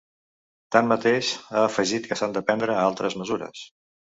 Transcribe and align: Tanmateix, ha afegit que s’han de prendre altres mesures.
Tanmateix, 0.75 1.29
ha 1.57 1.59
afegit 1.67 2.09
que 2.09 2.19
s’han 2.21 2.35
de 2.39 2.45
prendre 2.49 2.79
altres 2.87 3.19
mesures. 3.23 3.63